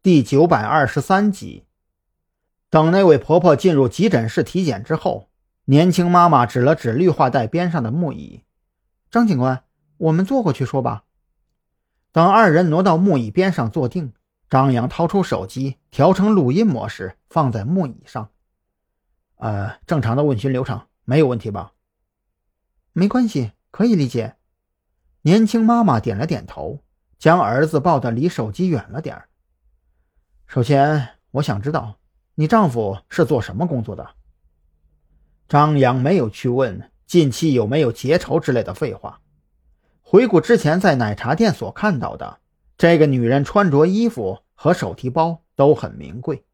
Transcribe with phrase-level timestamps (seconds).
[0.00, 1.64] 第九百二十三集。
[2.70, 5.28] 等那位婆婆进入急诊室体检之后，
[5.64, 8.44] 年轻妈妈指了指绿化带边上的木椅
[9.10, 9.64] ：“张警官，
[9.96, 11.02] 我们坐过去说吧。”
[12.12, 14.12] 等二人挪到木椅边上坐定，
[14.48, 18.30] 张扬掏出手机，调成录音模式，放在木椅上。
[19.34, 21.72] 呃，正常的问询流程，没有问题吧？
[22.92, 24.36] 没关系，可以理解。
[25.22, 26.84] 年轻妈妈点了点头，
[27.18, 29.24] 将儿子抱得离手机远了点
[30.48, 31.98] 首先，我想知道
[32.34, 34.14] 你丈夫是做什么工作的。
[35.46, 39.20] 张扬没有去问近期有没有结仇之类的废话。
[40.00, 42.38] 回顾之前在奶茶店所看到的，
[42.78, 46.46] 这个女人穿着衣服和手提包都很名贵，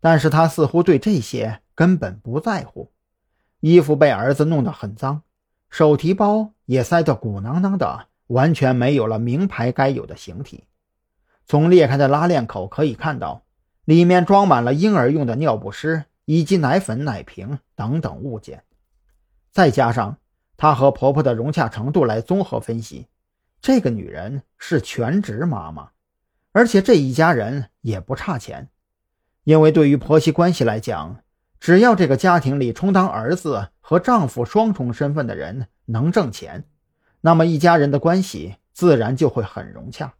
[0.00, 2.90] 但是她似乎对这些根本不在乎。
[3.60, 5.22] 衣服被儿子弄得很脏，
[5.70, 10.64] 手提包也塞得鼓囊囊的，完全没有了名牌该有的形体。
[11.48, 13.42] 从裂开的拉链口可以看到，
[13.86, 18.62] 里面装满了婴儿用的尿不湿以及奶粉、奶瓶等等物件，
[19.50, 20.18] 再加上。
[20.58, 23.06] 她和婆婆的融洽程度来综合分析，
[23.62, 25.90] 这个女人是全职妈妈，
[26.52, 28.68] 而且这一家人也不差钱，
[29.44, 31.22] 因为对于婆媳关系来讲，
[31.60, 36.64] 只要这个家庭里充当儿子和丈夫双重身份的人能挣钱，
[37.20, 40.12] 那么一家人的关系自然就会很融洽。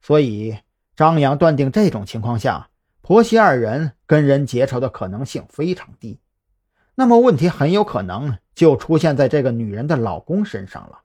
[0.00, 0.58] 所以
[0.96, 2.68] 张扬断定，这种情况下，
[3.00, 6.20] 婆媳二人跟人结仇的可能性非常低。
[6.94, 11.00] 那么问题很有可能就出现在这个女人的老公身上了。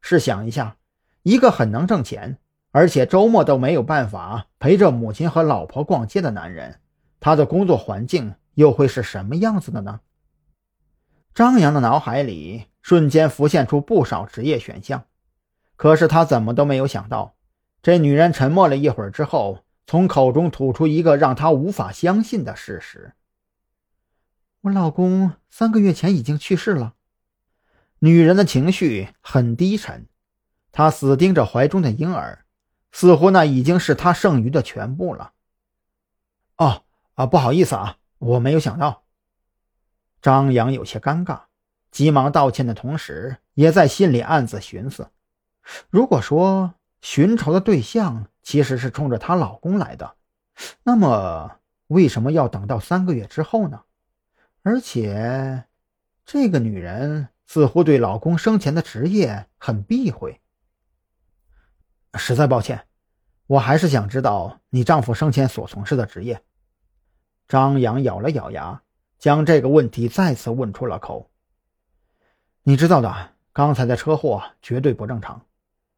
[0.00, 0.76] 试想一下，
[1.22, 2.38] 一个很能挣钱，
[2.72, 6.80] 而且周末都没有办法陪着母亲和老婆逛街的男人，
[7.20, 10.00] 他的工作环境又会是什么样子的呢？
[11.34, 15.04] 张扬的脑海里瞬间浮现出不少职业选项，
[15.76, 17.34] 可是他怎么都没有想到，
[17.82, 23.14] 这女人沉默了一会儿之后，从口中吐出一个让她无法相信的事实。
[24.60, 26.94] 我老公三个月前已经去世了。
[27.98, 30.06] 女人的情绪很低沉，
[30.70, 32.44] 她死盯着怀中的婴儿，
[32.92, 35.32] 似乎那已经是她剩余的全部了。
[36.58, 39.02] 哦啊，不好意思啊，我没有想到。
[40.20, 41.42] 张扬有些尴尬，
[41.90, 45.10] 急忙道歉的同时，也在心里暗自寻思：
[45.90, 50.14] 如果说寻仇的对象其实是冲着她老公来的，
[50.84, 51.58] 那么
[51.88, 53.82] 为什么要等到三个月之后呢？
[54.62, 55.64] 而且，
[56.24, 60.40] 这个女人似乎对老公生前的职业很避讳。
[62.14, 62.86] 实在抱歉，
[63.46, 66.42] 我还是想知道你丈夫生前所从事的职业。
[67.48, 68.80] 张扬咬了咬牙，
[69.18, 71.28] 将这个问题再次问出了口。
[72.62, 75.44] 你知道的，刚才的车祸绝对不正常，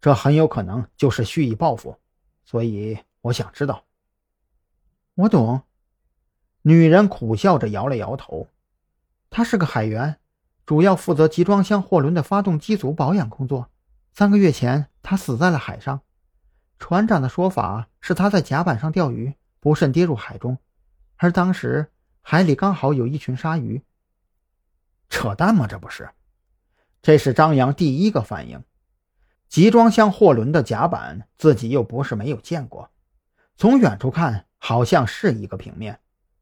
[0.00, 1.98] 这很有可能就是蓄意报复，
[2.44, 3.84] 所以我想知道。
[5.14, 5.62] 我懂。
[6.62, 8.48] 女人苦笑着摇了摇头，
[9.30, 10.18] 他是个海员，
[10.66, 13.70] 主要负责集装箱货轮的发动机组保养工作。
[14.12, 16.02] 三个月前，他死在了海上。
[16.78, 20.58] 船长的说法是他在甲板上钓鱼，不慎跌入海中，
[21.16, 23.82] 而当时海里刚好有一群鲨鱼。
[25.08, 25.66] 扯淡吗？
[25.66, 26.10] 这不是？
[27.00, 28.62] 这是张扬第一个反应。
[29.48, 32.90] 集装箱货轮的甲板，自己又不是没有见过，
[33.56, 36.00] 从远处看，好像是一个平面。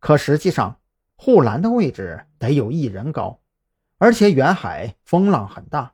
[0.00, 0.80] 可实际上，
[1.16, 3.40] 护栏的位置得有一人高，
[3.98, 5.92] 而且远海风浪很大，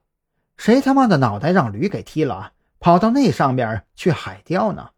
[0.56, 4.90] 谁他妈的脑袋让驴给踢了，跑到那上面去海钓呢？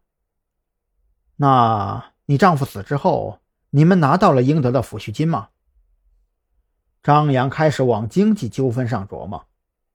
[1.35, 5.49] 那你丈夫死之后，你们拿到了应得的抚恤金吗？
[7.03, 9.45] 张扬开始往经济纠纷上琢磨。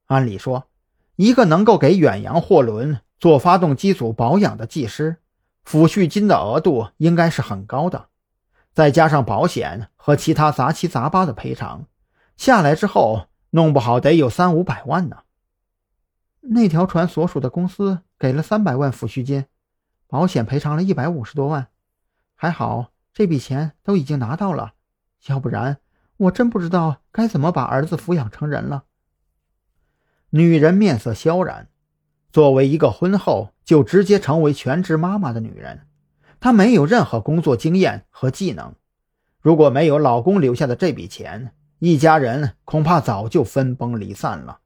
[0.07, 0.69] 按理说，
[1.17, 5.19] 一个能够给远洋货轮做发动机组保养的技师，
[5.65, 8.09] 抚恤金的额度应该是很高的。
[8.73, 11.87] 再加上保险和其他杂七杂八的赔偿，
[12.37, 15.19] 下来之后弄不好得有三五百万呢。
[16.41, 19.45] 那条船所属的公司给了三百万抚恤金，
[20.09, 21.69] 保险赔偿了一百五十多万，
[22.35, 24.73] 还好这笔钱都已经拿到了，
[25.27, 25.77] 要不然
[26.17, 28.85] 我真不知道该怎么把儿子抚养成人了。
[30.35, 31.69] 女人面色萧然，
[32.33, 35.81] 作为一个婚后就直接成为全职妈妈的女人。
[36.41, 38.75] 她没有任何工作经验和技能，
[39.43, 44.61] 如果没有老公留下的这笔钱，一家人恐怕早就分崩离散了。